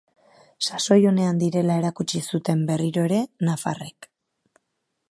Sasoi 0.67 0.97
onean 1.09 1.41
direla 1.43 1.75
erakutsi 1.83 2.23
zuten 2.35 2.65
berriro 2.71 3.05
ere 3.11 3.21
nafarrek. 3.51 4.11